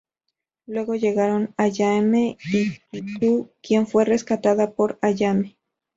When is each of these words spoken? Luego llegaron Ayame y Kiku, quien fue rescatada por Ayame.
Luego 0.65 0.95
llegaron 0.95 1.53
Ayame 1.57 2.39
y 2.51 2.71
Kiku, 2.89 3.51
quien 3.61 3.85
fue 3.85 4.03
rescatada 4.03 4.71
por 4.71 4.97
Ayame. 5.03 5.57